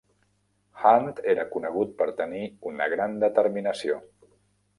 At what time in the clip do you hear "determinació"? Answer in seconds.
3.27-4.01